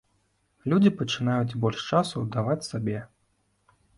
[0.71, 2.99] Людзі пачынаюць больш часу аддаваць сабе.